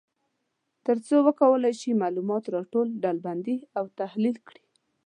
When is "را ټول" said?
2.53-2.87